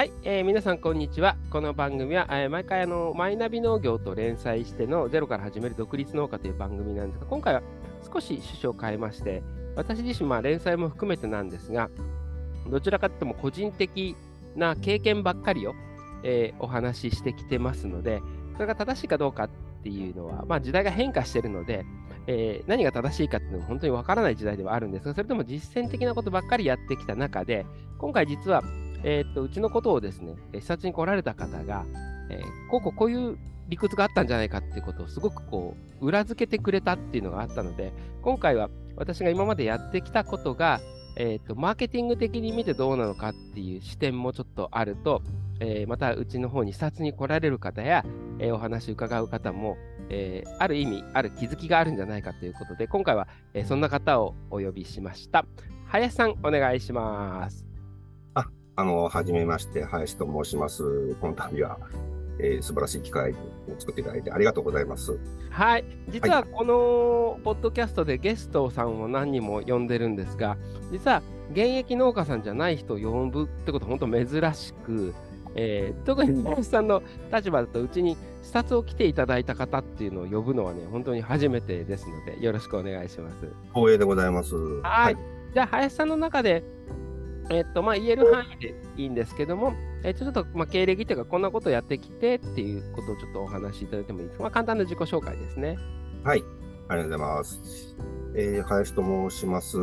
[0.00, 1.36] はい、えー皆さんこんにちは。
[1.50, 7.62] この番組は、えー毎回あのマイナビ農業と連載してのゼロから始める独立農家という番組なんですが、今回は
[8.10, 9.42] 少し趣旨を変えまして、
[9.76, 11.90] 私自身、まあ、連載も含めてなんですが、
[12.70, 14.16] どちらかというとも個人的
[14.56, 15.74] な経験ばっかりを、
[16.22, 18.22] えーお話ししてきてますので、
[18.54, 19.50] それが正しいかどうかっ
[19.82, 21.84] ていうのは、まあ、時代が変化してるので、
[22.26, 27.66] えー何が正しいかっていうのも本当にわからない時代ではあるんですが、それとも実践的なことばっかりやってきた中で、
[27.98, 28.62] 今回実は、
[29.04, 31.84] えーっとうちのことをですね、視察に来られた方が、
[32.30, 37.92] えーこうこうこういう理屈があったんじゃないかっていうことをすごくこう裏付けてくれたっていうのがあったので、
[38.22, 40.80] 今回は私が今までやってきたことが、
[41.16, 45.22] えーっとマーケティング的に見てどうなのかっていう視点もちょっとあると、
[45.60, 48.04] えーまたうちの方に視察に来られる方や、
[48.38, 49.76] えーお話伺う方も、
[50.08, 55.46] えーある意味、ある気づきがあるんじゃないかということで、今回は、えーそんな方をお呼びしました。
[55.86, 57.69] 林さん、お願いします。
[58.80, 61.14] あの、はじめまして、林と申します。
[61.20, 61.78] この度は、
[62.38, 63.34] えー素晴らしい機会を
[63.78, 65.18] 作っていただいてありがとうございます。
[65.50, 70.56] はい、実はこのポッドキャストでゲストさんを何人も呼んでるんですが、
[70.90, 75.12] 実は現役農家さんじゃない人を呼ぶってことは本当珍しく、
[75.54, 83.36] えー特に林さんの立場だとうちに視察を来ていただいた方っていうのを呼ぶのはね、本当に初めてですので、よろしくお願いします。
[83.74, 84.54] 光栄でございます。
[84.80, 85.16] はい。
[85.52, 86.62] じゃあ、林さんの中で、
[87.50, 94.44] えっと、まあ、言える範囲でいいんですけども、えっと、ちょっと、まあ、経歴というか、こんなことをやってきてっていうことをちょっとお話しいただいてもいいですか？
[94.44, 95.76] まあ、簡単な自己紹介ですね。
[96.22, 96.44] はい。
[96.88, 97.96] ありがとうございます。
[98.36, 99.76] えー林と申します。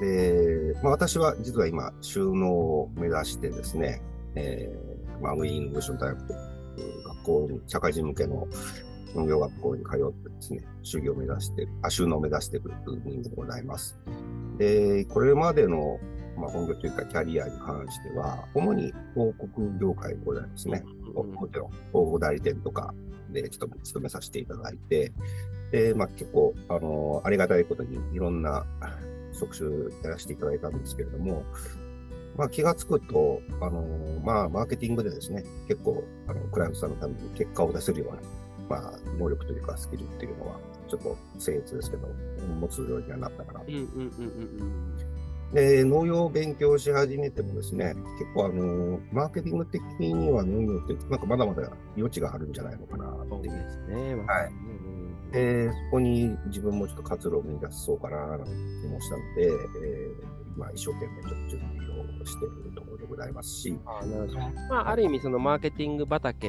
[0.00, 4.00] で、まあ、私は実は今、収納を目指してですね、
[4.36, 8.46] えー、まあ、ウィーンイノベーション大学という学校に、社会人向けの
[9.16, 13.98] 農業学校に通ってですね、修行を目指して、あ、収納を目指している人でございます。
[14.58, 15.98] で、これまでの、
[16.36, 20.82] まあ、本業というかキャリアに関しては、主に広告業界でございますね。
[20.86, 22.92] うんもちろん、広報代理店とか
[23.30, 25.12] でちょっと勤めさせていただいて、
[25.70, 28.64] で、まあ結構、あの、ありがたいことにいろんな
[29.32, 29.68] 職種
[30.02, 31.44] やらせていただいたんですけれども、
[32.36, 33.86] まあ気がつくと、あの、
[34.24, 40.58] まあマーケティングでですね、結構、あの、クライアントさんのために結果を出せるような、まあ能力というかスキルっていうのは、
[40.88, 42.08] ちょっと僭越ですけど、
[42.60, 43.66] 持つようにはなったかなと。
[43.68, 45.13] うんうんうんうん
[45.54, 53.28] で、農業を勉強し始めてもですね、結構あの、マーケティング的には農業って、なんかまだまだ余地があるんじゃないのかなうん。
[53.28, 53.54] そうっていう。
[53.54, 54.16] ですね。
[54.16, 58.50] まはいうんで、そこに自分もちょっと活路を見出そうかな、なんて
[58.82, 64.38] 気もしたので、えー今一生懸命ちょっと準備をしているところでございますし、あなるほど
[64.70, 66.48] まあ、ある意味、そのマーケティング畑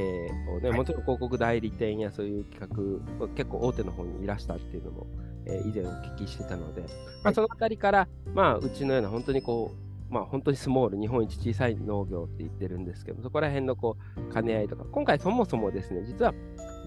[0.56, 5.08] をね、はいもちろん広告代理店やそういう企画、結構大手の方にいらしたっていうのも、
[5.46, 9.72] えー以前お聞きしてたので、まあ、はいそのあたりから、まあ、うちのような本当にこ
[10.10, 16.34] う、まあ、本当にスモール、日本一小さい農業って言ってるんですけど、そこら辺のこう兼ね合いとか、今回そもそもですね、実は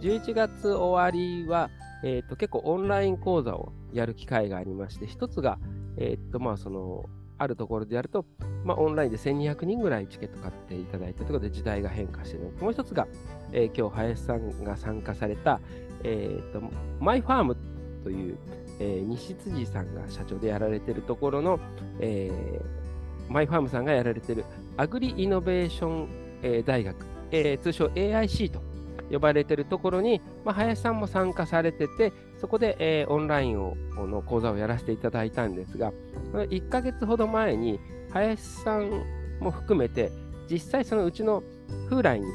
[0.03, 1.71] 11月終わりは、
[2.05, 5.59] えー、と結構オンライン講座をやる機会がありまして、一つが、
[5.97, 7.07] えー、とまあその
[7.39, 8.25] あるところでやると、
[8.65, 12.53] まあ、オンラインで1200人ぐらいチケット買っていただいてということで時代が変化している。
[12.61, 13.07] もう一つが、
[13.53, 15.61] えー今日林さんが参加された、
[16.05, 16.61] えー、と
[17.01, 17.57] マイファーム
[18.05, 18.39] という、
[18.81, 21.61] えー西辻さんが社長でやられているところの、
[22.01, 22.89] えー
[23.31, 24.45] マイファームさんがやられている
[24.79, 26.09] アグリイノベーション、
[26.43, 26.97] えー大学、
[27.31, 28.63] えー通称 AIC と
[29.11, 35.93] 呼ばれているところに、まあ、林さんも参加されてて、そこで、えーオンラインをの講座をやらせていただいたんですが、
[36.33, 39.05] 1ヶ月ほど前に、林さん
[39.41, 40.11] も含めて、
[40.51, 41.43] 実際そのうちの
[41.91, 42.27] 風来に、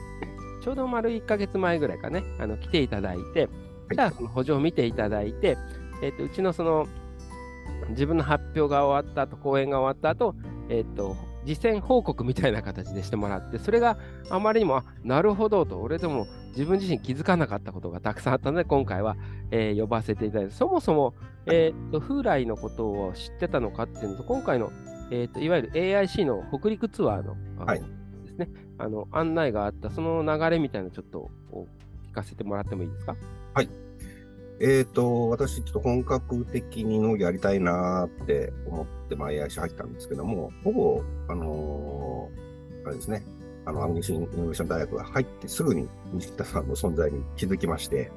[0.63, 3.49] ちょうど丸1ヶ月前ぐらいかね、あの来ていただいて、
[3.91, 5.57] じゃあその補助を見ていただいて、
[6.01, 6.87] えっとうちのその
[7.89, 10.35] 自分の発表が終わった後、講演が終わった後、
[10.69, 13.97] えっと実践報告みたいな形でしてもらって、それが
[14.29, 19.17] あまりにも、あなるほどと、俺でも自分自身気づかなかったことがたくさんあったので、今回は、
[19.51, 21.13] えー呼ばせていただいて、そもそも、
[21.45, 24.71] えー、と風来のことを知ってたのかっていうのと、今回の、
[25.11, 27.79] えー、といわゆる AIC の北陸ツアーのあのはい。
[27.81, 27.85] で
[28.29, 28.47] すね、
[28.77, 31.67] あの案内があった、その流れみたいなのちょっとお
[32.09, 33.17] 聞かせてもらってもいいですか？
[34.59, 42.43] えっ、と、私、ちょっと本格的に農業やりたいなーって思って、まあ、AIC 入ったんですけども、ほぼ、あのー
[42.85, 43.23] あれですね、
[43.65, 48.11] あの、アンギシンイノベーション大学が入ってすぐに西北さんの存在に気づきまして、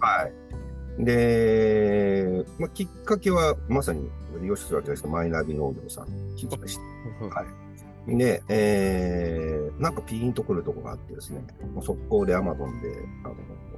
[0.00, 0.28] は
[0.98, 1.04] い。
[1.04, 4.08] で、まあ、きっかけは、まさに、
[4.40, 6.06] 利用するわけですけど、マイナビ農業さん
[6.36, 6.82] 聞きまして、
[7.34, 7.44] は
[8.08, 8.16] い。
[8.16, 11.44] で、えー、なんかピーンとくるとこがあってですね、
[11.74, 12.88] もう速攻で Amazon で、
[13.24, 13.34] あの、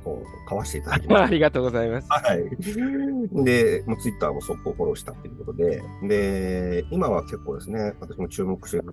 [0.09, 1.31] 本を買わせていただきました あ。
[1.31, 2.07] りがとうございます。
[2.11, 3.45] はい。
[3.45, 8.87] で、もうツイッターも速攻フォローしたっていうことで、で、今は結構ですね、私も注目している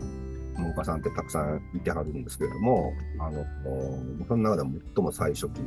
[0.58, 3.46] 農家さんってたくさんいてはるんですけれども、あの、
[4.28, 5.66] その中で最も最初期に、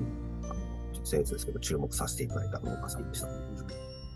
[1.04, 3.28] 先生ですけど、注目させていただいた農家さんでした。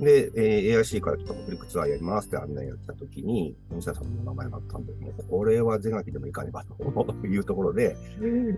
[0.01, 7.97] で、えー、AIC からちょっと北陸ツアーやりますって案内やったときに、西田さんの名前があったんで、もうこれは是が非でもいかねばというところで、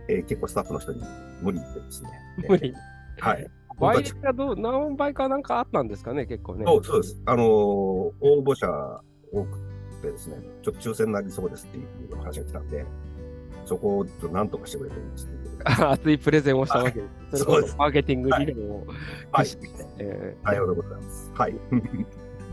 [0.08, 1.02] えー、結構スタッフの人に
[1.42, 2.10] 無理ってですね。
[2.48, 2.75] 無理
[3.19, 3.46] はい。
[3.78, 6.64] 倍かどう、何倍かなんかあったんですかね、結構ね。
[6.66, 7.20] そうそうです。
[7.26, 8.12] あのー、応
[8.44, 8.66] 募者
[9.32, 9.58] 多く
[10.02, 12.84] てですね、ちょっと抽選になりそうですっていう話が来たんで、
[13.66, 14.90] そこをと何とかしてくれ
[15.64, 17.00] 熱いプレゼンをしたわけ。
[17.00, 17.44] です。
[17.44, 17.76] そうです。
[17.76, 18.87] マーケティング理論を
[19.32, 20.37] 駆使して。
[20.44, 20.90] ありがとうござい。
[20.93, 21.32] ます。
[21.34, 21.55] はい。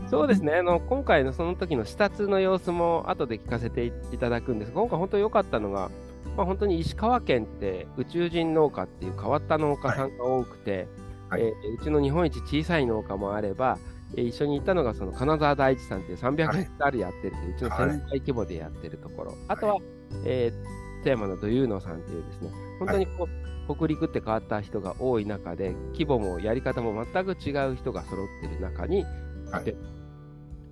[0.08, 0.54] そうですね。
[0.54, 4.72] あの、今回のその時の視察の様子も後で聞かせていただくんです。
[4.72, 5.90] が、今回本当に良かったのが、
[6.36, 10.88] まあ、本当に石川県って宇宙人農家っていう変わった農家さんが多くて、
[11.28, 13.78] はい、えー、うちの日本一小さい農家もあれば、
[14.16, 19.78] えー、一緒に行ったのがその金沢大地さんっていう300ヘクタールやってるという、うちの1000倍規模でやってるところ、はい、あとは、
[20.24, 29.04] えー、富山の土遊農さんっていうですね、本当にこう、はい、北陸って変わった人が多い中で、規模もやり方も全く違う人が揃ってる中に、
[29.50, 29.74] はい、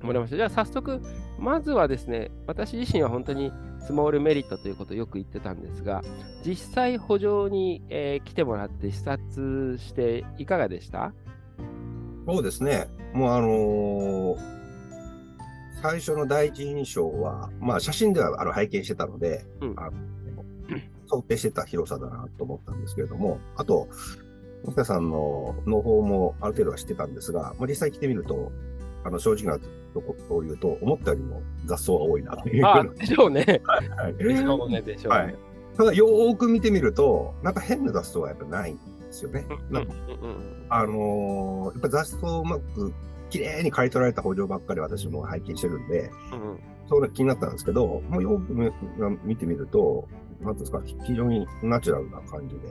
[0.03, 0.37] 思いました。
[0.37, 1.01] じゃあ早速、
[1.39, 6.03] まずはですね、私自身は本当にスモールメリットということをよく言ってたんですが、
[6.45, 11.13] 実際補助に、えー、来てもらって視察していかがでした？
[12.27, 12.89] そうですね。
[13.13, 14.61] もうあのー
[15.83, 19.93] 最初の第一印象は、まあ写真ではあの拝見してたので、うん、あの
[21.11, 23.89] 想定してた広さだなと思ったんですけれども、あと、
[24.65, 28.53] 木田さんの農法もある程度は知ってたんですが、まあ、実際来てみると、
[29.03, 29.59] あの正直な
[29.95, 32.67] ところを言うと、思ったよりも雑草が多いなという。
[32.67, 33.63] あでしょうね。
[33.97, 35.19] はい、でしょうね、でしょうね。
[35.19, 35.37] はい、
[35.77, 38.81] ただ、よーく見てみると、なんか変な雑草はやっぱないんで
[39.11, 39.47] すよね。
[39.71, 39.95] なんか
[40.69, 42.93] あのー、やっぱ雑草をうまく
[43.31, 48.73] 綺麗に刈り取られた補助ばっかり私も拝見してるんで、うん、それ気になったんですけど、もうよく
[49.25, 50.07] 見てみると、
[50.41, 52.69] なんですか、非常にナチュラルな感じで、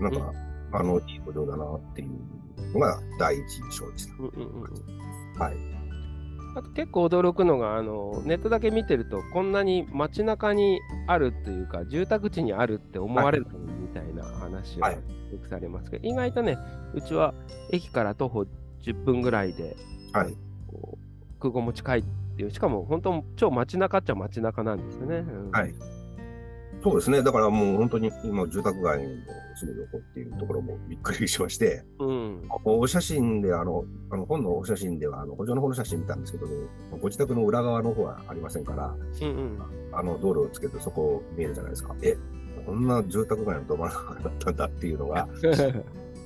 [0.00, 0.32] なんか、
[0.72, 4.14] うん、あの、いい補助だなっていうのが第一印象でした。
[4.18, 5.56] うんうんうんはい。
[6.56, 13.46] あと結構驚くのがあのネットだけ見てるとこんなに街中にあるというか住宅地にあるって思われる
[13.80, 14.98] みたいな話はよ
[15.40, 16.58] くされますけど、はい、意外とね
[16.92, 17.34] うちは
[17.70, 18.46] 駅から徒歩
[18.82, 19.76] 10分ぐらいで、
[20.12, 20.36] はい、
[21.38, 22.04] 空港も近いっ
[22.36, 25.18] ていうしかも本当超街中っちゃ街中なんですよね。
[25.18, 25.74] うん、はい
[26.82, 27.22] そうですね。
[27.22, 29.08] だからもう本当に今住宅街の
[29.54, 36.46] すぐ横っていうところもびっくりしまして、うん、お写真で、あの、あの本のお写真では、あの補助の方の写真見たんですけど、
[36.98, 39.58] ご自宅の裏側の方はありませんから、うんうん、
[39.92, 41.94] あの道路をつけてそこ見えるじゃないですか。
[42.02, 42.16] え、
[42.64, 45.50] こんな住宅街のど真ん中だったんだっていうのが、 ちょ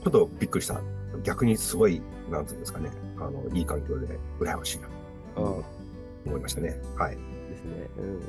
[0.08, 0.80] っとびっくりした。
[1.24, 4.88] 逆にすごい、なんていうんですかね、あのいい環境で羨ましいな
[5.34, 5.64] と
[6.26, 6.80] 思いましたね。
[6.96, 7.16] はい。
[7.16, 7.90] ですね。
[7.98, 8.20] うん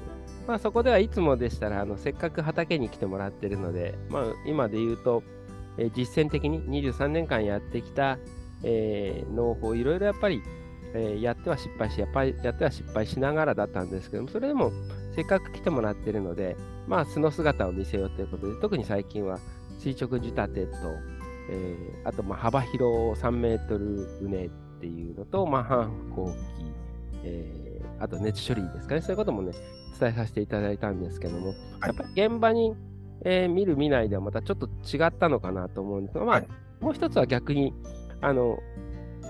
[0.47, 5.23] まあ、そこではいつもでしたらあのせっかく畑に来てもらってるので、まあ、今で言うと、
[5.77, 8.17] えー、実践的に23年間やってきた、
[8.63, 10.41] えー、農法いろいろやっぱり、
[10.93, 14.71] えー、やっては失敗しやっぱりやっては失敗しながらだったんですけどもそれでも
[15.15, 16.55] せっかく来てもらってるので、
[16.87, 19.39] まあ、素の姿を見せようということで特に最近は
[19.79, 20.77] 垂直仕立てと、
[21.49, 24.49] えー、あとまあ幅広3メートル畝っ
[24.79, 26.33] ていうのと、まあ、半後期、
[27.23, 27.64] えー、
[27.99, 29.01] あと熱処理ですかね。
[29.01, 29.51] そういうこともね
[29.99, 31.55] 伝えさせていただいたんですけども、はい、
[31.87, 32.75] やっぱり現場に、
[33.23, 36.47] えー、見る見ないではまたちょっと違ったのかなと思うんですが、まあ、はい、
[36.81, 37.73] もう一つは逆に、
[38.21, 38.59] あの、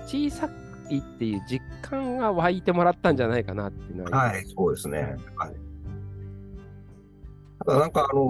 [0.06, 0.50] 小さ
[0.90, 4.18] いっていう実感が湧いてもらったんじゃないかなっていうのは。
[4.18, 5.16] はい、そうですね。
[5.36, 5.54] はい。
[7.64, 8.28] ただなんかあの、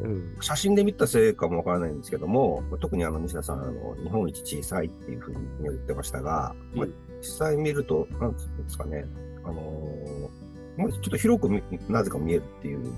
[0.00, 6.88] うん、写真で見たせいかもわからないんですけども、特にあの西田さん、あの日本一小さいっていうふうに言ってましたが、うん、まあ、
[7.20, 9.04] 実際見ると、なんていうんですかね、
[9.44, 10.42] あのー
[10.74, 11.50] もうちょっと広く
[11.90, 12.94] なぜか見えるっていう、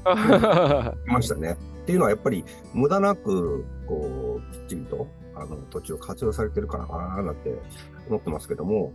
[1.06, 1.56] ましたね。
[1.82, 6.86] っていうのはやっぱり無駄なく、こう、きっちりと、あの、土地を活用されてるかな
[7.20, 7.52] なんて
[8.08, 8.94] 思ってますけども、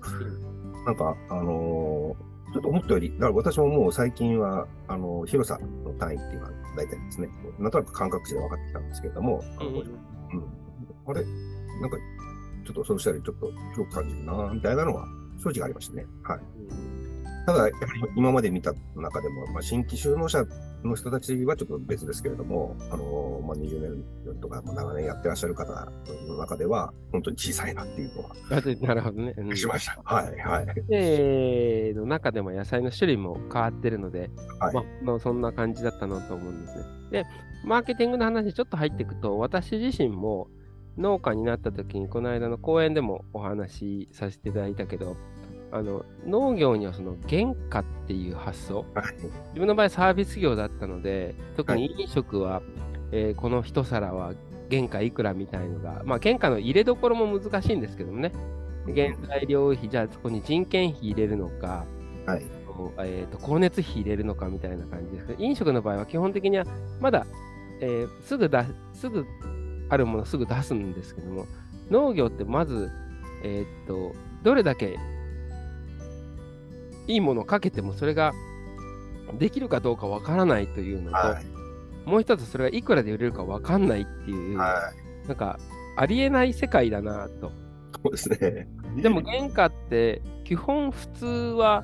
[0.85, 7.29] なんか、あのー、ちょっと思ったより、だから私ももう最近は、あの、広さの単位っていうのは大体ですね、
[7.59, 9.83] なんとなく感覚値で分かってきたんですけれども、うん、うん、
[11.05, 11.25] あれ？
[11.81, 11.97] なんか、
[12.65, 15.05] ちょっとそうしたらちょっと広く感じるな、みたいなのは
[15.43, 16.05] 正直ありましたね。
[16.23, 16.39] はい。
[17.49, 20.45] ただ、やはり今まで見た中でも、まあ、新規就農者
[20.83, 25.91] の人たちはちょっと別ですけれども、あのまあ、20年とか長年やってらっしゃる方
[26.27, 28.35] の中では、本当に小さいなっていうのは。
[28.81, 29.33] なるほどね。
[29.35, 29.99] うん、しました。
[30.03, 30.65] はい、はい。
[30.91, 34.29] えー、の中でも野菜の種類も変わってるので、
[34.59, 36.83] はい、まあ、そんな感じだったなと思うんですね。
[37.11, 37.25] で、
[37.65, 40.49] マーケティングの話にちょっと入っていくと、私自身も
[40.99, 45.17] 農家になった時に、この間の講演でもお話しさせていただいたけど、
[45.71, 49.13] あの農業にはその原価っていう発想、はい。
[49.13, 52.61] 自分の場合サービス業だったので、特に飲食は、
[53.11, 54.33] えーこの一皿は
[54.71, 58.31] 原価いくらみたいのが、まあ原価の入れどころも難しいんですけどもね、
[58.95, 61.85] 原材料費、じゃあそこに人件費入れるのか、
[62.25, 62.43] はい。
[62.99, 66.65] えーと光熱費入れるのかみたいな感じですけど、飲食の場合は基本的には
[66.99, 67.25] まだ、
[67.81, 69.25] えーすぐだすぐ
[69.89, 71.45] あるものすぐ出すんですけども、
[71.91, 72.89] 農業ってまず、
[73.43, 74.97] えーっと、どれだけ
[77.09, 78.33] いいものをかけてもそれが
[79.39, 81.45] できるかどうかわからないというのと、はい。
[82.09, 84.93] もう一つそれがいくらで売れるかわかんないっていう、は
[85.25, 85.27] い。
[85.27, 85.59] なんか
[85.97, 87.51] ありえない世界だなと。
[88.03, 88.67] そうですね。
[89.01, 91.83] でも原価って基本普通は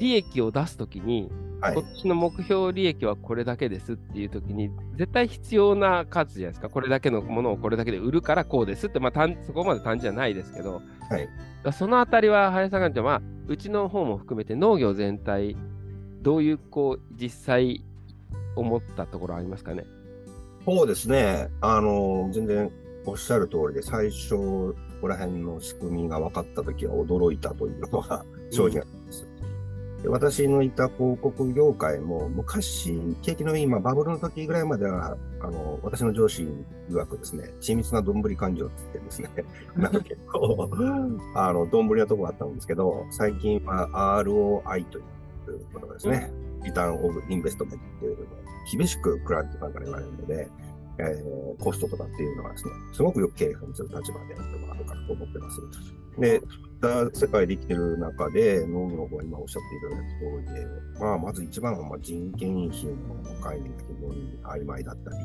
[0.00, 1.82] 利益を出すときに、はい今。
[1.82, 6.68] 年の目標利益はこれだけですっていうときに、絶対必要な数じゃないですか。
[6.68, 11.28] これだけのものをこれだけで売るからこうですって、まあ、単そこまで単純じゃないですけど、はい
[11.72, 15.56] そのあたりは、林さんがまあ、うちの方も含めて農業全体、
[16.22, 17.82] どういうこう実際
[18.54, 19.84] 思ったところありますかね？
[20.64, 21.48] そうですね。
[21.60, 22.70] あの、全然
[23.04, 28.86] おっしゃる通りで、最初、ここら辺の仕組みが分かったときは驚いたというのは正直なん
[30.06, 36.46] で私のいた広告業界も昔、景気のいい、まあ、バブルの時ぐらいまでは、あの、私の上司
[36.88, 39.30] 曰くですね、緻密などんぶり勘定って言ってですね、
[39.74, 40.70] なんか結構、
[41.34, 45.04] あの、どんぶりなとこがあったんですけど、最近は ROI という
[45.74, 46.32] ことがですね、
[46.62, 48.26] リターンオブインベストメントっていうのを
[48.70, 50.48] 厳しくクライアントさんから言われるので、
[50.98, 55.60] えーコストとかっていうのはですね、すごくよく経営する立場であるとかと思ってます。
[56.18, 56.40] で、
[56.86, 65.16] った世界で生きてる中で、農業が今おっしゃっていただいた通りで、まあ、まず一番はまあ人件費の概念が非常に曖昧だったり、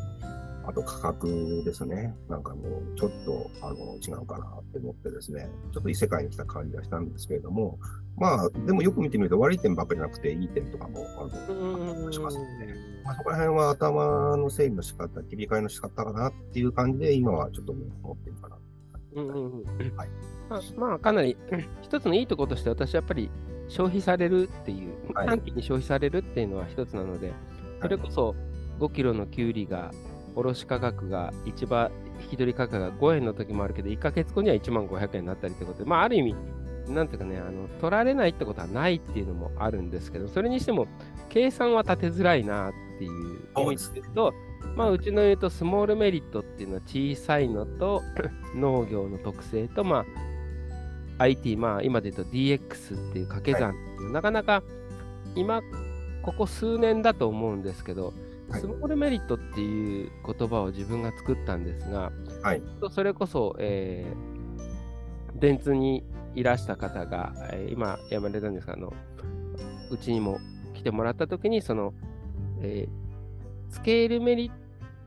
[0.63, 2.15] あと価格ですね。
[2.29, 7.79] なんかもうちょっとあの違うかなって思ってですね、ちょっと異世界に来た感じがしたんですけれども、
[8.17, 18.55] まあ、でもよく見てみると悪い点ばっかりじゃなくていい点とかもあのしますので、まあ、そこら辺は頭の整理の仕方、切り替えの仕方かなっていう感じで、今はちょっと思ってるかな。
[19.97, 23.31] はいまあ、まあ、かなりうん一つのいいところとして、私はやっぱり
[23.69, 25.27] 消費されるっていう、はい。
[25.27, 27.31] 短期に消費されるっていうのは一つなので、
[27.81, 28.35] それこそ
[28.79, 29.91] 5キロのきゅうりが、
[30.35, 31.91] 卸価格が、市場
[32.21, 36.35] 引き取り価格が5円の時もあるけど、1ヶ月後には1万500円になったりということで、まあ、ある意味、
[36.87, 40.87] なんていうかね、あの取られないってことはないっていうのもあるんですけど、それにしても、
[41.29, 43.11] 計算は立てづらいなっていう
[43.57, 44.33] 意味ですと、
[44.75, 48.01] まあ、うちの言うと、スモールメリットっていうのは小さいのと、
[48.55, 50.05] 農業の特性と、まあ、
[51.21, 54.63] IT、まあ、今で言うと DX っていう掛け算っていう、なかなか
[55.35, 55.61] 今、
[56.23, 58.13] ここ数年だと思うんですけど、
[58.49, 58.61] はい。
[58.61, 62.11] スモールメリットっていう言葉を自分が作ったんですが、
[62.43, 62.61] はい。
[62.91, 64.31] それこそ、えー
[65.39, 66.03] 電通に
[66.35, 68.93] いらした方が、えー今、辞められたんですが、あの
[69.89, 70.39] うちにも
[70.73, 71.93] 来てもらったときに、その、
[72.61, 73.01] えー
[73.73, 74.49] スケールメリ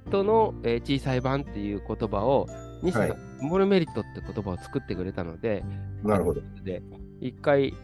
[0.06, 2.48] ットの、えー小さい版っていう言葉を、
[2.82, 3.18] 西田さん、はい。
[3.38, 5.62] スモールメリットって言葉を作ってくれたので、
[6.04, 6.40] なるほど。
[6.64, 6.82] で、
[7.20, 7.74] 一回、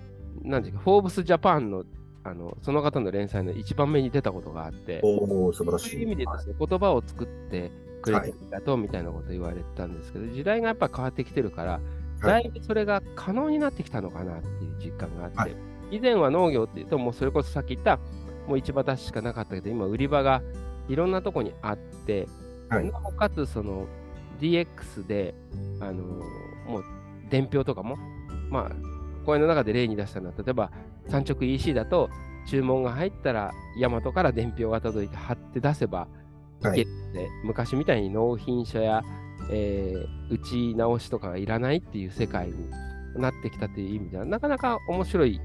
[0.43, 1.85] なんていうか、フォーブスジャパンの、
[2.25, 5.91] あの、その方の連載の一番目に出たことがあって、おお素晴らしい。
[5.91, 7.71] そういう意味でですね、言葉を作って
[8.03, 11.81] くれてありがとうみたいなこと言われてたんですけど、時代がやっぱ変わってきてるから、
[12.23, 15.55] だいぶそれが可能になってきたのかなっていう実感があって、はい
[15.91, 17.99] 以前は農業っていうと、もうそれこそさっき言った、
[18.47, 20.41] もう市場出ししかなかったけど、今売り場が
[20.89, 22.29] いろんなとこにあって、
[22.69, 23.87] はいなおかつその
[24.41, 25.35] DX で、
[25.81, 26.85] あのーもう
[27.31, 27.97] 伝票とかも、
[28.51, 30.71] まあ、講演の中で例に出したのは、例えば
[31.09, 32.11] 産直 EC だと、
[32.47, 36.09] 注文が入ったら、ヤマトから伝票が届いて貼って出せば
[36.63, 39.03] いはいけって、昔みたいに納品書や、
[39.51, 42.55] えー打ち直しとかがいらないっていう世界に
[43.17, 45.41] なってきたという意味では、なかなか面白い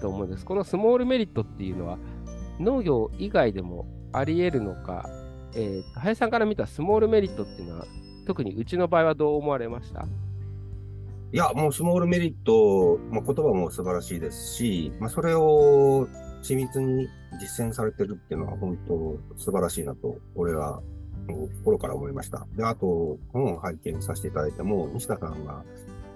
[0.00, 0.44] と思うんです。
[0.44, 1.98] このスモールメリットっていうのは、
[2.60, 5.08] 農業以外でもあり得るのか、
[5.56, 7.86] えー、林さんから見たスモールメリットっていうのは、
[8.26, 10.06] 特にうちの場合はどう思われました？
[11.32, 16.08] いや、もうスモールメリット、まあ、言葉も素晴らしいですし、まあ、それを
[16.42, 17.08] 緻密に
[17.40, 20.82] 実践されてるっていうのは本当素晴らしいなと、俺は
[21.62, 22.46] 心から思いました。
[22.56, 25.62] で、あと、本を拝見させていただいても、西田さんが、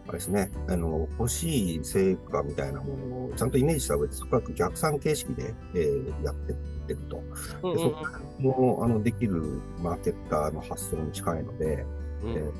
[0.07, 6.57] あれですね、あの、欲しい成果みたいなものをちゃんとイメージした上で、そこから逆算形式で、えーやってっ
[6.87, 7.17] てると。
[7.17, 7.97] でそこ
[8.39, 11.87] もあのできるマーケッターの発想に近いので、
[12.25, 12.53] うんえー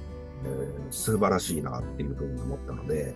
[0.45, 3.15] えー素晴らしいなっていうふうに思ったので、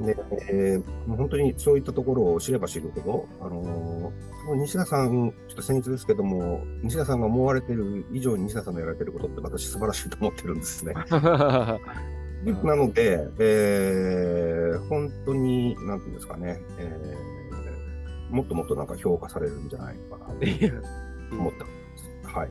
[0.00, 0.16] うんで、
[0.50, 10.94] えーもう本当にそういったところを知れば知るほど、あのー西田さん、ちょっと僭越ですけども、西田さんが思われてる以上に西田さんのやられてることって私素晴らしいと思ってるんですね。
[12.64, 21.66] なので、えー、本当に、なんていうんですかね、えー、もっともっとなんか評価されるんじゃないかなと思ってま
[22.32, 22.36] す。
[22.36, 22.50] はい。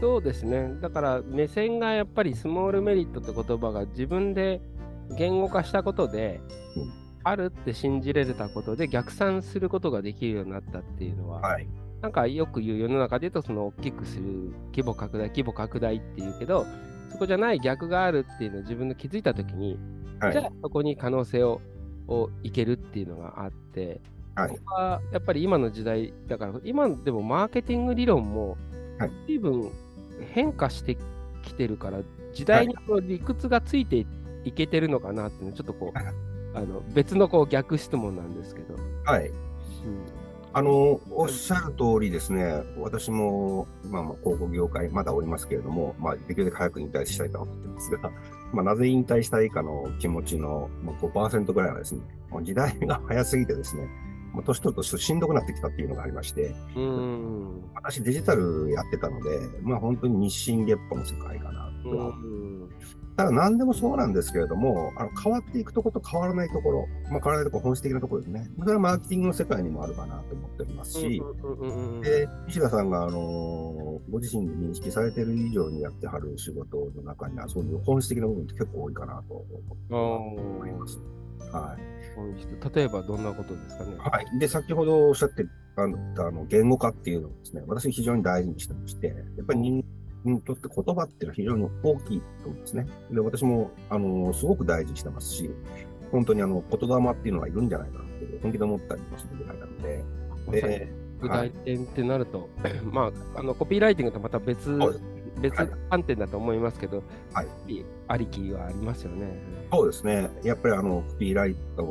[0.00, 0.74] そうですね。
[0.80, 4.60] だから目線がやっぱりスモールメリットって言葉が自分で
[5.16, 6.40] 言語化したことで、
[6.76, 6.92] うん、
[7.24, 11.68] あるって信じれたことで逆算することができるようになったっていうのは、はい、
[12.00, 16.66] なんかよく言う世の中で言うとその大きくする規模拡大規模拡大っていうけど
[17.10, 19.78] そこじゃない逆があるっていうのを自分で気づいたときに、
[20.20, 21.60] はい、じゃあそこに可能性を
[22.08, 24.00] をいけるっていうのがあって、
[24.34, 28.56] はい、ここはやっぱり今の時代だから今でもマーケティング理論も
[29.26, 29.70] 随分
[30.32, 30.96] 変化して
[31.42, 32.00] きてるから
[32.32, 34.06] 時代にこの理屈がついて
[34.44, 35.98] いけてるのかなっていうのちょっとこう、
[36.56, 38.74] あの別のこう逆質問なんですけど。
[39.04, 39.34] はい、うん。
[40.52, 48.10] あの、おっしゃる通りですね、私も、まあ、まあ広告業界、まだおりますけれども、まあ、できるだけ早く引退したいと思ってますが、
[48.52, 53.90] まあ、なぜ引退したいかの気持ちの5%ぐらいはですね、もう時代が早すぎてですね、もう
[54.42, 57.62] 年取るとしんどくなってきたっていうのがありまして、うん。
[57.74, 62.68] 私デジタルやってたので、まあ本当に日進月歩の世界かなと
[63.18, 68.48] ただ何でもそうなんですけれども、あの変わっていくところと変わらないところ、まあ、変わらないところ、本質的なところですね。
[68.60, 71.20] それはマーケティングの世界にもあるかなと思っておりますし、
[72.04, 79.44] で西田さんが、あのご自身で認識されている以上にやってはる仕事の中には、そういう本質的な部分って結構多いかなと
[79.90, 81.00] 思います。
[81.52, 81.97] はい、
[82.74, 83.96] 例えばどんなことですかね？
[83.98, 84.38] はい。
[84.38, 85.46] で、先ほどおっしゃって
[85.76, 89.84] あのあの言語化っていうのをですね、私非常に大事にしてまして、やっぱり人
[90.24, 92.86] にとって言葉っていうのは非常に大きいと思うんですね。
[93.10, 95.50] で、私も、あの、すごく大事にしてますし、
[96.10, 100.04] 本当にあの、言霊っていうのはいるんじゃないかなって本気で思ったりもするぐらいなので。
[100.50, 104.70] で、具体点ってなると、はい、まあ、あの、コピーライティングとまた別、
[105.38, 105.54] 別
[105.90, 107.02] 観点だと思いますけど、
[107.32, 107.46] はい、
[108.08, 109.38] ありきはありますよね。
[109.72, 110.30] そうですね。
[110.42, 111.84] やっぱりあの、コピーライト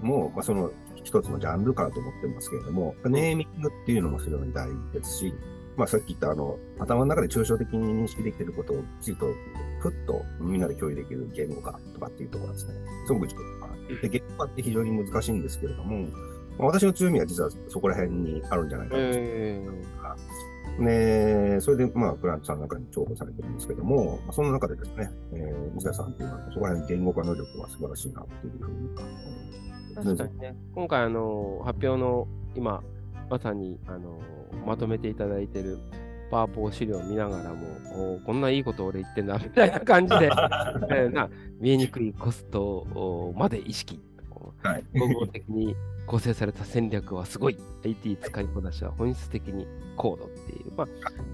[0.00, 0.70] も、まあ、その
[1.02, 5.34] 一つのジャンルかなと思ってますけれども、ネーミングっていうのも非常に大事ですし、
[5.76, 9.26] まあ、さっき言ったあの頭の中で抽象的に認識できていることをきちんと
[9.80, 12.74] ふっとみんなで共有できる言語化とかっていうところですね。
[13.06, 14.00] すごく重要かな。
[14.00, 16.06] で、言語化って非常に難しいんですけれども、
[16.58, 19.60] まあ、私の強みは実はそこら辺にあるんじゃないかなと思い
[20.00, 20.24] ます
[20.78, 28.88] ね、それで、まあ、クラントさんなんかに重宝されてるんですけども、まあ、その中でですね、えー、西田さんっていうのは、そこら辺言語化能力は素晴らしいなっていうふうに
[29.94, 32.82] 確かにね、今回あの発表の今、
[33.30, 34.20] まさにあの
[34.66, 35.78] まとめていただいてる
[36.30, 40.30] パワポ資料を見ながらも、こんないいこと俺言ってんだみたいな感じで、
[40.90, 44.00] えな見えにくいコストまで意識、
[44.62, 49.66] はい、総合的に構成された戦略はすごい、IT 使いこなしは本質的に
[49.96, 50.88] 高度っていう、まあ、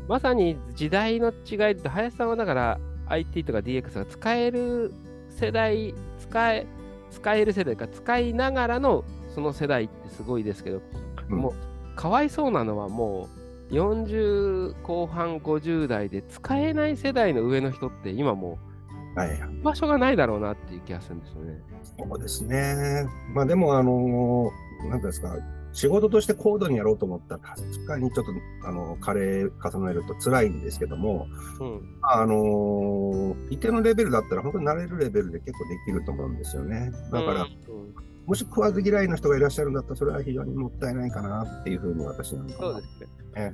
[0.09, 4.93] まさに時代の違いって、林さんはだから IT とか DX が使える
[5.31, 6.67] 世代、使え
[7.11, 10.81] 使える世代か、使いながらのその世代ってすごいですけど、
[11.29, 13.29] うん、もうかわいそうなのはも
[13.71, 18.70] う40後半50代で使えない世代の上の人って今もう、
[19.15, 21.63] はい、場所がないだろうなっていう気がするんですよね。
[21.99, 23.07] そうですね。
[23.35, 25.37] まあでも、あのー、なんですか、
[25.73, 28.33] 仕事として高度にやろうと思ったら、確かにちょっと、
[28.69, 31.27] あの、カレー重ねると辛いんですけども、
[31.61, 36.93] うん、あのー、一定のレベルだったら、本当に慣れるレベルで結構できると思うんですよね。
[37.13, 43.09] だから、うんもし食わず嫌いの人がいらっしゃるんだったら、それは非常にもったいないかなっていうふうに私なんかそうですね。
[43.35, 43.53] え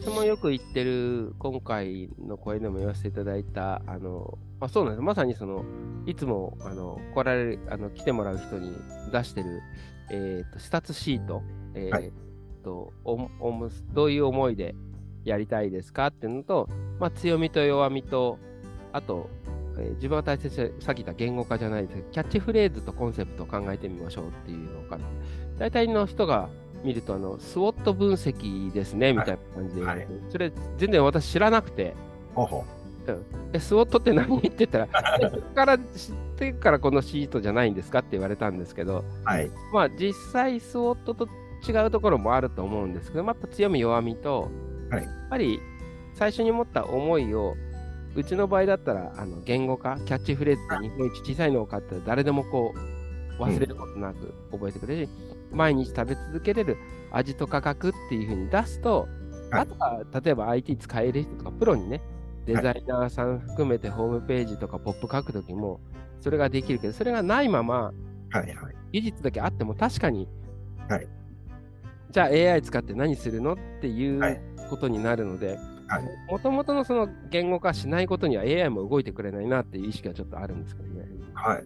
[0.00, 5.02] 私もよく言ってる、今回の声でも言わせていただいた、あの、まあ、そうなんです。
[5.02, 5.62] まさにその、
[6.06, 8.72] いつも、あの、来られる、あの、来てもらう人に
[9.12, 9.60] 出してる、
[10.10, 11.42] えっ、ー、と、視察シート、
[11.74, 12.12] えっ、ー、はい、
[12.64, 14.74] とおお、どういう思いで
[15.24, 16.66] やりたいですかっていうのと、
[16.98, 18.38] まあ、強みと弱みと、
[18.92, 19.28] あと、
[19.78, 25.04] えー、自分は大切にさっき言った言語化じゃないですけど、キャッチフレーズとコンセプトを考えてみましょうっていうのかな。
[25.58, 26.48] 大体の人が
[26.84, 29.98] 見ると、あの、スウォット分析ですね、みたいな感じで、はい。
[29.98, 31.94] はい、それ全然私知らなくて、
[32.34, 32.64] ほほ
[33.08, 33.10] う。
[33.12, 34.38] ん、えスウォットって何？
[34.38, 34.86] って言ったら、
[35.54, 35.84] から知っ
[36.36, 38.00] てからこのシートじゃないんですか？
[38.00, 41.28] って言われたんですけど、はい、まあ実際スウォットと
[41.68, 44.48] 違うところもあると思うんですけど、まあ、強み弱みと、
[44.90, 45.60] はい、やっぱり
[46.14, 47.54] 最初に持った思いを
[48.14, 52.78] うちの場合だったら、あの言語化、キャッチフレーズで日本一小さいのを買ったら誰でもこう
[53.40, 55.10] 忘れることなく覚えてくれるし、
[55.50, 56.76] うん、毎日食べ続けれる
[57.10, 59.08] 味と価格っていうふうに出すと、
[59.50, 62.02] はい、あとは例えば IT 使える人とかプロにね、
[62.46, 65.80] デザイナーさん含めてホームページとかポップ書くときも
[66.20, 67.92] それができるけど、それがないまま、は
[68.34, 68.54] いはい、
[68.92, 70.28] 技術だけあっても確かに、
[70.88, 71.08] はい、
[72.10, 75.58] じゃあ AI 使って何するのっていうことになるので、
[76.28, 81.06] もともとのその言語化しないことには AI も動いてくれないなっていう意識がちょっとあるんですけどね。
[81.34, 81.64] はい。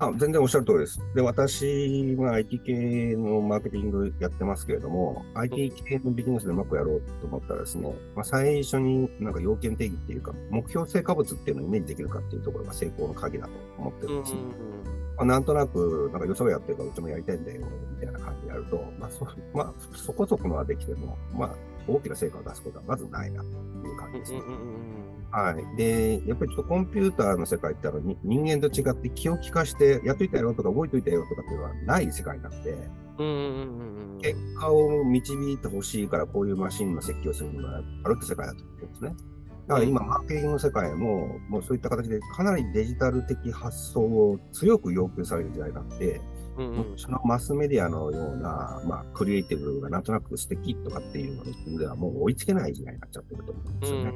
[0.00, 0.98] あ全然おっしゃる通りです。
[1.14, 14.40] で、私は IT 系のマーケティングやってますけれども、IT 系のビジネスでうまくやろうと思ったらですね、まあ、最初になんか要件定義っていうか、目標成果物っていうのをイメージできるかっていうところが成功の鍵だと思ってるんですね。
[15.18, 17.60] まあ、なんとなく、なんかよそがやってるからうちもやりたいんだよ、
[18.00, 21.54] みたいな感じでやると、まあそ、まあ、そこそこのはできても、まあ、
[21.90, 23.50] 大きな成果を出すことはまずないな、とい
[23.92, 24.40] う感じですね。
[25.30, 25.76] はい。
[25.76, 32.90] で、やっぱりちょっとコンピューターの世界ってあのに人間と違って気を利かしてやっといたよとか動いといたよとかっていうのはない世界なので、
[34.20, 39.14] 結果を導いてほしいからこういうマシンの設計をするのがあるって世界だと思うんですね。
[39.68, 46.20] だから今、マーケティングの世界も、もうそういった形でかなりデジタル的発想を強く要求される時代があって、
[46.60, 51.36] うんうん、そのマスメディアのような、まあ、クリエイティブがなんとなく素敵とかっていう
[51.72, 54.12] のではもう追いつけない時代になっちゃってると思うんですよね。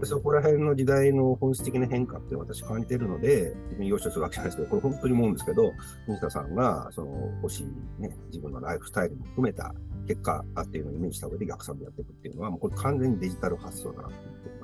[0.00, 5.72] でそこら辺の時代の本質的な変化って私感じてるので、自分に要所するわけじゃないですけど、これ本当に思うんですけど、
[6.08, 9.74] 西田さんがその欲しい、ね、自分のライフスタイルも含めた
[10.06, 14.54] 結果っていうのをイメージした上で逆算でやっていくっていうのは、もうこれ完全にデジタル発想だなっていう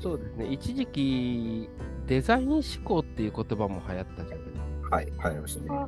[0.00, 0.46] そうですね。
[0.46, 1.68] 一時期、
[2.06, 4.67] デザイン思考っていう言葉も流行ったじゃないですか。
[4.90, 5.86] はい、入りましたね。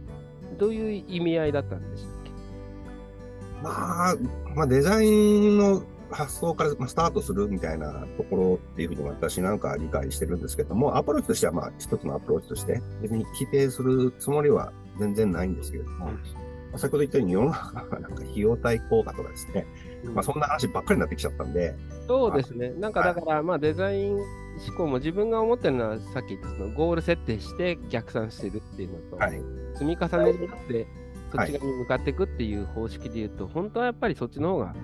[0.59, 2.31] どういう意味合いだったんでしたっけ？
[3.63, 4.17] まあ、
[4.55, 16.19] まあ、デザインの発想からスタートするみたいなところっていうふうに私なんか理解してるんですけども、アプローチとしてはまあ一つのアプローチとして、別に規定するつもりは全然ないんですけれども、うん、
[16.78, 19.66] 先ほど言ったように世の中がなんか費用対効果とかですね、
[20.04, 21.74] うん、まあそんな話ばっかりになってきちゃったんで。
[22.06, 22.70] そうですね。
[22.70, 29.40] なんかだから、まあデザイン思考も自分が思ってるのはさっき言ったそのゴール設定して逆算してるっていうのと、はい、
[29.74, 30.87] 積み重ねによって
[31.33, 34.74] そっち側に向かっていくっていう方式で言うと、はい、本当はやっぱりそっちの方が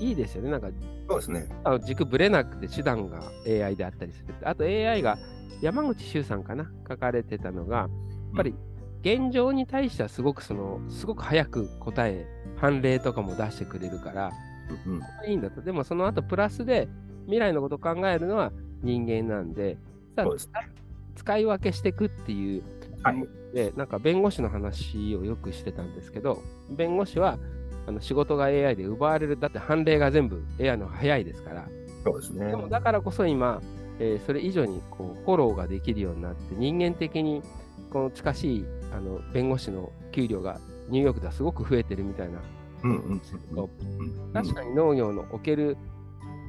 [0.00, 0.50] いいですよね。
[0.50, 0.68] なんか
[1.08, 1.48] そうですね。
[1.64, 4.34] あの軸ぶれなくて手段が AI であったりする。
[4.42, 5.18] あと AI が
[5.62, 7.88] 山口周さんかな書かれてたのが、やっ
[8.36, 8.54] ぱり
[9.06, 14.32] 現状に対してはすごくその、すごく早く答え、判例とかも出してくれるから、
[14.84, 15.62] うん、いいんだと。
[15.62, 16.88] でもその後プラスで
[17.26, 18.50] 未来のことを考えるのは
[18.82, 19.78] 人間なんで、
[20.16, 20.30] さね、
[21.14, 22.62] 使い分けしていくっていう、
[23.04, 27.38] はい、でなんか弁護士の話をよくしてたんですけど、弁護士は
[27.86, 31.68] あの仕事が AI で奪われる、だって判例が全部 AI の早いですから、
[32.02, 33.62] そうですね、でもだからこそ今、
[34.00, 37.42] えー、それ以上にこうフォローができるようになって、人間的に
[37.90, 38.64] この近しい
[38.96, 42.40] あの弁護士の給料がニューヨークではすごく増えてるみたいな。
[44.32, 45.76] 確かに農業のおける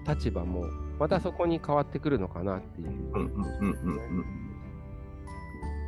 [0.08, 0.66] 立場も
[1.00, 2.88] またそこに変わってくるのかなっていう。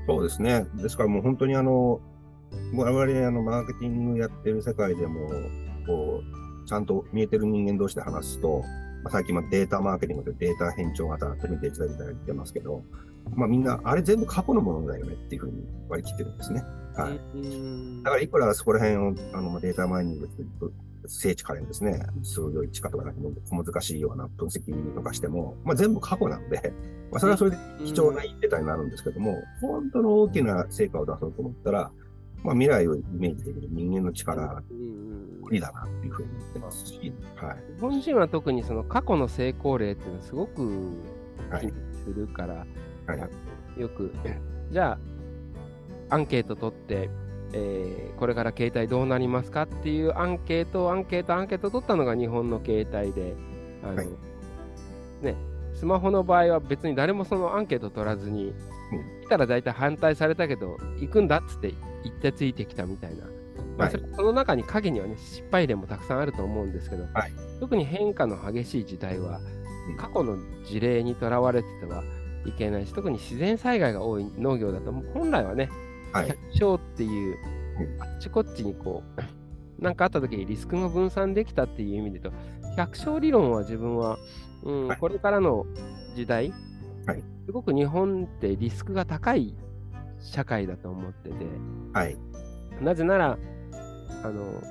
[0.08, 0.66] そうですね。
[0.76, 2.00] ですからもう本当にあの、
[2.74, 5.30] 我々あのマーケティングやってる世界でも、
[5.86, 6.22] こ
[6.64, 8.64] う、ちゃんと見えてる人間同士で話すと、
[9.04, 12.84] まあ、最近まデータマーケティングでデータ変調型、特にデジタルみたいな言ってますけど、
[13.36, 16.64] まあみんな、あれ全部過去のものだよねっていうふうに割り切ってるんですね。
[16.96, 18.04] はい。
[18.04, 20.30] だからいくらそこら辺をあのデータマイニング
[21.08, 23.12] 聖地からですね、数量値化とか
[23.50, 26.74] 小難しいような分析とかしても、まあ、全部過去なので、
[27.12, 31.92] まあ、それはそれで貴重なデータになるんですけども、本当の大きな成果を出そうと思ったら、
[32.44, 34.62] まあ、未来をイメージできる人間の力、
[35.42, 40.56] 無理だなっていうふうに言ってますし、はい、日本人は特にその過去の成功例っていうのはすごく
[41.60, 41.72] 気に
[42.04, 42.68] するから、はいはい、
[43.78, 44.12] よく、
[44.72, 44.98] じゃ
[46.10, 47.10] あ、アンケート取って、
[47.54, 53.36] えー、これから携帯どうなりますかっていうアンケート、アンケート、アンケート取ったのが日本の携帯で、
[53.84, 54.08] あの、はい、
[55.22, 55.36] ね、
[55.74, 58.54] スマホの場合は別に誰もそのアンケート取らずに、
[59.24, 63.26] 来たら大体反対されたけど、行くんだっつって言ってついてきたみたいな。
[63.78, 69.40] まあ、そその中に影にはね、失敗例もたくさんあると思うんですけど、はい、特に変化の激しい時代は、
[69.98, 72.04] 過去の事例にとらわれてては
[72.46, 75.70] いけないし、特に自然災害が多い農業だと、本来はね、
[76.14, 77.38] 百姓っていう、
[78.00, 79.22] あっちこっちにこう、
[79.84, 82.32] なんかあった時にリスクが分散できたっていう意味でと、
[82.76, 84.18] 百姓理論は自分は、
[84.64, 85.66] うん、はい、これからの
[86.16, 86.54] 時代、
[87.06, 89.56] はい、すごく日本ってリスクが高い
[90.20, 91.36] 社会だと思ってて、
[91.94, 92.18] はい、
[92.82, 93.38] なぜなら、
[94.24, 94.62] あの、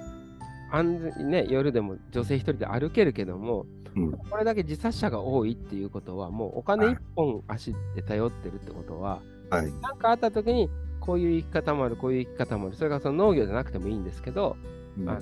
[0.71, 9.21] 安全ね、夜でも女性一人で歩けるけども、うん、これだけ自殺者が多いっていうことは、もうお金一本足で頼ってるってことは、
[9.51, 10.69] はい、かあった時に
[11.01, 12.77] こういう生き方もある、こういう生き方もある。
[12.77, 14.57] それがその農業じゃなくてもいいんですけど、
[14.99, 15.21] うん、あの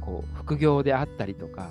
[0.00, 1.70] こう副業であったりとか、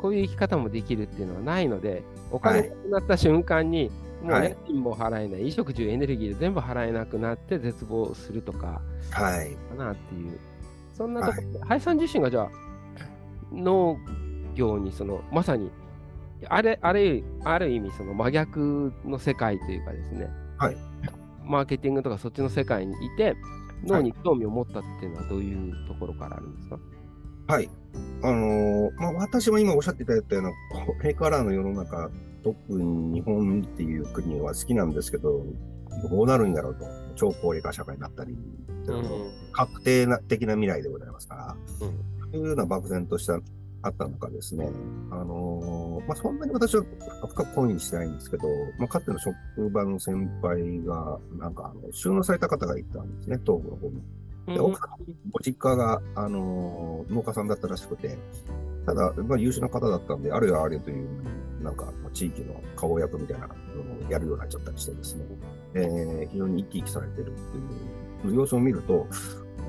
[0.00, 3.90] こういう生き方もできるっていうのはないので、お金がなくなった瞬間に、
[4.22, 9.56] もう家賃も払えない、はい、衣食住エネルギーで全部払えなくなって絶望するとか、はい。
[9.70, 10.38] かなっていう。
[10.94, 12.50] そんなところで、はい、林さん自身がじゃあ、
[13.52, 13.96] 農
[14.58, 15.70] 業にその、まさに、
[16.48, 20.76] あれ、あれ、ある意味その真逆の世界というかですね、はい。
[21.44, 23.36] マーケティングとかそっちの世界にいて、
[23.84, 26.78] 脳に興味を持ったっていうのはどういうところからあるんですか、
[27.46, 27.70] はい。
[28.22, 32.10] あのーまあ、私も今おっしゃっていただいたような、これからの世の中、
[32.44, 35.44] 特に日本っていう国は好きなんですけど、
[36.10, 36.84] どうなるんだろうと。
[37.16, 38.38] 超高齢化社会になったり、
[39.52, 42.30] 確定な的な未来でございますから、うん。
[42.30, 43.40] というような漠然とした
[43.82, 44.68] あったのかですね、
[45.10, 46.84] あのーまあ、そんなに私は
[47.28, 49.36] 深く懇意にしてないんですけど、まあ、かつての職
[49.70, 54.02] 場の先輩が、なんかあの収納された方がいたんですね、東部の方に。
[54.46, 54.90] で奥さん
[55.30, 58.18] ご実家が、あのー農家さんだったらしくて、
[58.84, 61.08] ただ、まあ、優秀な方だったんで、あるよあるよという、
[61.62, 65.24] なんか、まあ地域の顔役みたいなのをやるようになっちゃったりしてですね、
[65.74, 67.34] えー非常に生き生きされてるっ
[68.22, 69.06] ていう様子を見ると、
[69.58, 69.62] あ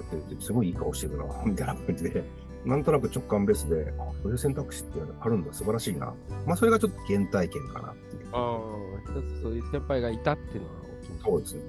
[0.00, 2.24] やってすごいいい顔してるな、みたいな感じで、
[2.64, 6.12] なんとなく直感ベースで、あそういう選択肢ってあるんだ、素晴らしいな。
[6.46, 8.28] まあ、それがちょっと原体験かなっていう。
[8.32, 11.62] ああ、一つそういう先輩がいたっていうのは大きいそうですね。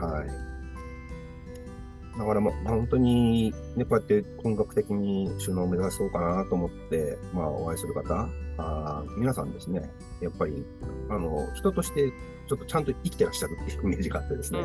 [0.00, 0.56] はい。
[2.18, 9.90] だから、まあ、本当に、ね、こうやって本格的に収納を目指そうかなと思って、まあ、お会いする方、あー皆さんですね、
[10.20, 10.64] やっぱり、
[11.10, 12.12] あの、人として、
[12.48, 14.60] ちょっとちゃんと生きてらっしゃるっていうイメージがあってですね。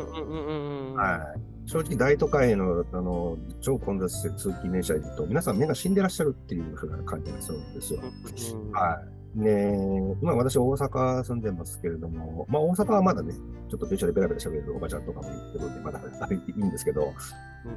[1.66, 8.02] 正直、大都会の、あの、超混雑してる通勤電車にいると、皆さん目が死んでらっしゃるっていうふうな感じがするんですよ。
[8.02, 9.22] うんうんはい。
[9.34, 13.34] ね今私大阪住んでますけれども、まあ大阪はまだね、
[13.70, 17.14] ちょっと電車でベラベラ喋れるおばちゃんとかもいるので、まだいいんですけど、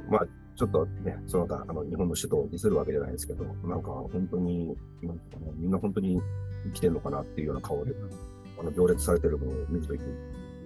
[0.09, 6.21] まあちょっとね、その他、あの、日本の首都をディスるわけじゃないですけど、なんか本当に、なんかねみんな本当に
[6.65, 7.93] 生きてるのかなっていうような顔で、
[8.59, 10.07] あの、行列されてるのを見るときに、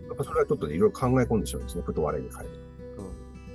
[0.07, 2.49] やっぱそれはちょっとねいろいろ考え込んでしまうんですね、ふと我に返る。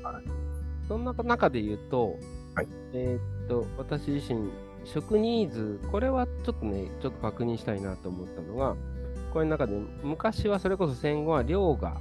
[0.03, 0.45] はい
[0.89, 2.19] そんな中で言うと、
[2.55, 4.51] はいえーっと、私自身、
[4.85, 8.77] 食ニーズ、これはちょっとね、ちょっと確認したいなと思ったのが、
[9.33, 11.97] これの中で、昔はそれこそ戦後は量が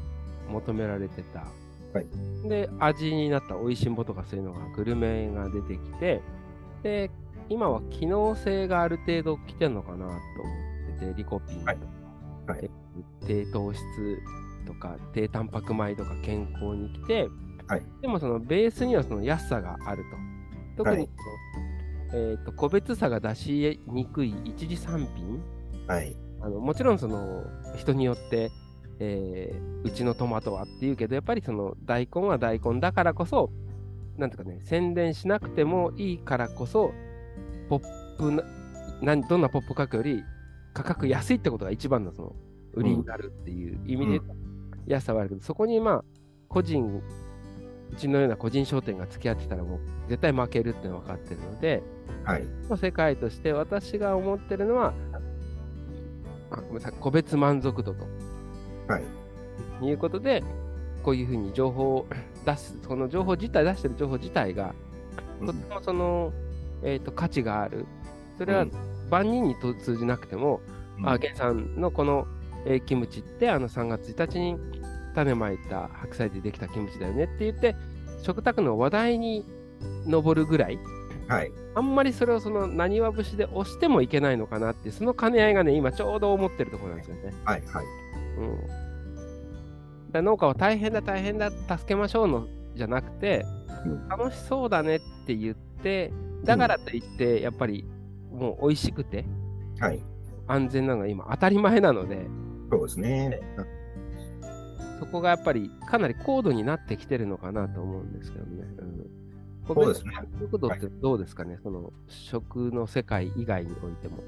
[0.49, 1.47] 求められてた。
[1.93, 2.49] はい。
[2.49, 6.21] で、味になった美味しんぼとかそういうのが、グルメが出てきて、
[6.81, 7.11] で、
[7.49, 10.17] 今は機能性がある程度来てるのかなと思
[10.95, 11.79] ってて、リコピンとか、はい。
[12.47, 12.71] はい。
[13.25, 13.83] 低糖質
[14.65, 17.27] とか低タンパク米とか健康に来て、
[17.67, 17.83] はい。
[18.01, 20.03] でもそのベースにはその安さがある
[20.75, 20.83] と。
[20.83, 21.07] 特に
[22.15, 25.41] えーと個別差が出しにくい一次産品。
[25.87, 26.15] はい。
[26.41, 27.43] あのもちろんその
[27.77, 28.51] 人によって、
[28.99, 33.51] えーうちのトマトはっていうけどやっぱりその大根は大根だからこそ
[34.17, 36.93] なんていうかね宣伝しなくてもいいからこそ
[37.69, 38.43] ポップな
[39.01, 40.23] なんどんなポップ価格より
[40.73, 42.35] 価格安いってことが一番のその
[42.73, 44.21] 売りになるっていう意味で、
[44.87, 46.03] 安さはあるけどそこにまあ
[46.47, 47.01] 個人
[47.91, 49.79] うちのような個人商店が付き合ってたらもう
[50.09, 51.83] 絶対負けるって分かってるので、
[52.23, 52.45] はい。
[52.67, 54.93] の世界として私が思ってるのは、
[56.49, 58.05] あごめんなさい、個別満足度と
[58.87, 59.85] はい。
[59.85, 60.43] いうことで、
[61.03, 62.07] こういうふうに情報を
[62.45, 64.73] 出す、 その情報自体、出してる情報自体が、
[65.41, 66.31] うんとってもその、
[66.83, 67.85] えー、と価値がある。
[68.37, 68.71] それはうん
[69.09, 70.61] 万人にと通じなくても、
[71.03, 72.25] あ、ゲンさんのこの、
[72.65, 74.57] えーキムチって、あの3月1日に
[75.13, 77.75] 種まいた白菜でできたキムチだよねって言って、
[78.21, 79.45] 食卓の話題に
[80.07, 80.79] 上るぐらい、
[81.27, 81.51] はい。
[81.75, 87.33] あんまりそれをその何わ節で押してもいけないのかなって、その兼ね合いがね、今ちょうど思ってるところなんですよね。
[87.45, 87.63] はい。
[87.65, 87.85] はい。
[88.37, 90.25] うん。
[90.25, 93.45] 農家は大変だ、大変だ、助けましょうのじゃなくて、
[93.85, 97.85] うん楽しそうだねって言って、だからといって、やっぱり
[98.31, 99.25] もう美味しくて
[99.79, 100.01] はい。
[100.47, 102.27] 安全なのが今当たり前なので、
[102.71, 103.39] そうですね。
[104.99, 108.63] そこがやっぱりかなり高度になってきてるのかなと思うんですけどね。
[108.79, 114.23] うん、そうですね速度ってどうですかね、その食の世界以外においても。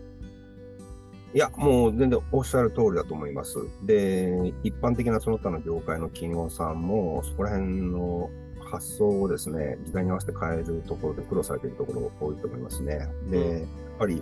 [1.35, 3.57] いや、もう全然おっしゃる通りだと思います。
[3.83, 8.29] で、一般的なその他の業界の企業さんも、そこら辺の
[8.71, 13.09] 発想をですね、時代に合わせて変えるところで苦労されているところ多いと思いますね。
[13.29, 13.67] で、うんやっ
[13.99, 14.21] ぱり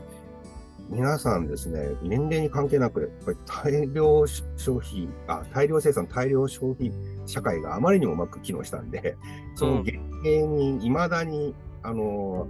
[0.90, 6.92] 皆さんですね、年齢に関係なく、やっぱり大量消費、あ、大量生産、大量消費
[7.26, 9.16] 社会があまりにもうまく機能したんで、
[9.56, 12.48] その原型に未だに、あの、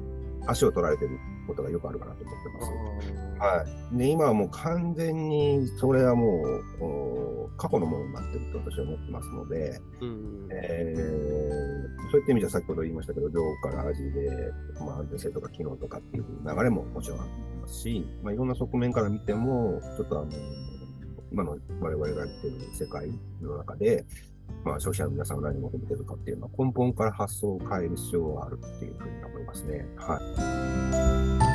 [0.47, 3.39] 足を取られてることがよくあるかなと思ってます。
[3.39, 3.97] はい。
[3.97, 6.43] で、今はもう完全に、それはも
[6.79, 11.73] う、お過去のものになってると私は思ってますので、うんえー
[12.13, 14.29] そういった意味じゃ先ほど言いましたけど、量から味で、
[14.79, 20.31] まあ、安全性とか機能とかっていう流れももちろんありますし、まあ、いろんな側面から見ても、ちょっとあの、
[21.31, 23.09] 今の我々が生きてる世界
[23.41, 24.05] の中で、
[24.63, 29.85] まあ、消費者の皆さんが何を求めてるかっていうのは根本から発想を変える必要があるっていうふうに思いますね。
[29.97, 31.52] はい。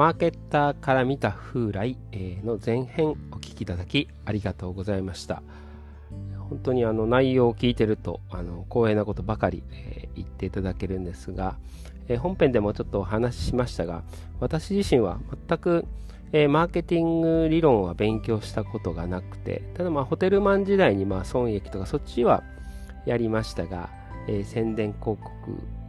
[0.00, 1.94] マーケッターから見た風来
[2.42, 5.42] の前編お聞きいただきありがとうございました。
[6.48, 11.58] 本当にあの内容を聞いてるとあの光栄なことばかり、え、言っていただけるんですが、
[12.08, 14.02] え、本編でもちょっとお話ししましたが
[14.40, 15.84] 私自身は全く、
[16.32, 22.42] え、マーケティング理論は勉強したことがなくてただまあホテルマン時代にまあ損益とかそっちは
[23.04, 23.90] やりましたが、
[24.28, 25.28] え宣伝広告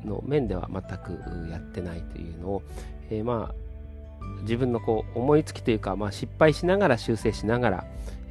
[0.03, 2.63] の面では全くやってないというのを、
[3.09, 3.70] えまあ
[4.41, 7.85] 自分のこう思いつきというか、まあ、失敗しながら修正しながら、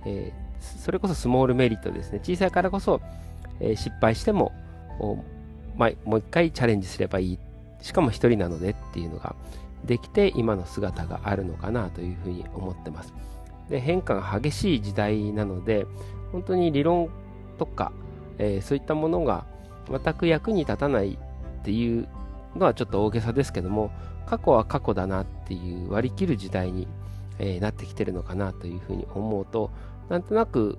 [0.05, 2.20] えー、それこそスモールメリットですね。
[2.22, 3.00] 小さいからこそ、
[3.61, 4.53] えー、失敗しても、
[5.76, 7.38] まあ、もう一回チャレンジすればいい。
[7.81, 9.35] しかも一人なのでっていうのが
[9.85, 13.14] できて今の姿があるのかなというふうに思ってます。
[13.70, 15.87] で変化が激しい時代なので
[16.33, 17.09] 本当に理論
[17.59, 17.92] とか、
[18.38, 19.46] えー、そういったものが
[19.88, 22.09] 全く役に立たないっていう
[22.57, 23.90] のはちょっと大げさですけども
[24.26, 26.87] 過去は過去だなってていう割り切る時代に、
[27.41, 29.73] えー、なってきてるのかなというふうに思うと
[30.09, 30.79] なんとなく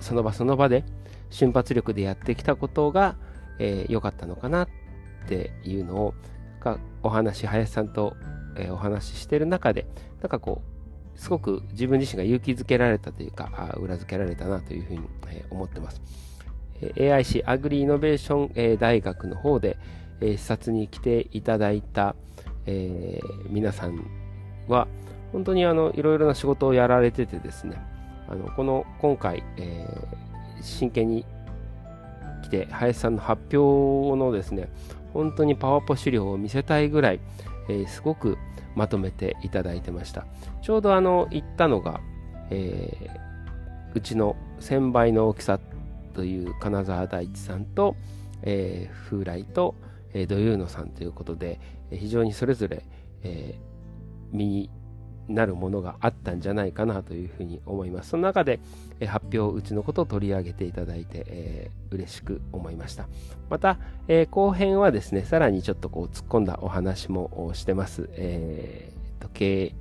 [0.00, 0.84] その場その場で
[1.30, 3.16] 瞬発力でやってきたことが
[3.58, 4.68] 良、えー、かったのかなっ
[5.28, 6.14] ていうのを
[7.04, 8.16] お話林さんと、
[8.56, 9.86] えー、お話ししてる中で
[10.20, 10.62] なんかこ
[11.14, 16.00] うすごく自分自身が勇気づけられたというかあ裏付けられたなというふうに、えー、思ってます、
[16.80, 19.78] AIC アグリイノベーション、大学の方で、
[20.20, 22.14] 視察に来ていただいた、
[22.66, 24.04] え皆さん
[24.68, 24.88] は、
[25.32, 27.80] 本当にあのいろいろな仕事をやられててですね、
[28.28, 31.24] あのこの今回、えー、真剣に
[32.42, 34.68] 来て、林さんの発表のですね、
[35.12, 37.20] 本当にパワポ資料を見せたいぐらい、
[37.68, 38.38] えー、すごく
[38.74, 40.26] まとめていただいてました。
[40.62, 42.00] ちょうどあの行ったのが、
[42.50, 45.58] えー、うちの1000倍の大きさ
[46.14, 47.96] という金沢大地さんと、
[48.42, 49.74] えー、風来と、
[50.14, 51.60] えー、土優野さんということで
[51.92, 52.84] え、非常にそれぞれ、
[53.22, 54.70] えー、見に
[55.28, 58.10] なるものがあったんじゃないかなというふうに思います。
[58.10, 58.58] その中で、
[58.98, 63.08] え発表うちのことを取り上げていただいて、えー、嬉しく思いました。
[63.48, 68.08] また、えー、後編はですね、さらにちょっとこう突っ込んだお話もしてます。
[68.14, 69.74] えー、と経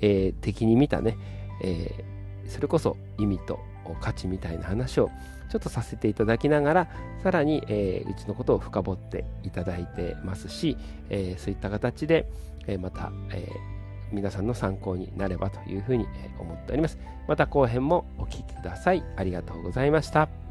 [0.00, 1.16] 営的に見たね、
[1.62, 3.58] えー、それこそ意味と
[4.00, 5.10] 価値みたいな話を
[5.54, 6.88] ちょっとさせていただきながら、
[7.22, 10.76] さらに、えー、うちのことを深掘っていただいてますし、
[11.10, 12.26] えー、そういった形で、
[12.66, 13.48] えー、また、え
[14.10, 16.06] 皆さんの参考になればというふうに
[16.40, 16.98] 思っております。
[17.28, 19.04] また後編もお聴きください。
[19.16, 20.43] ありがとうございました。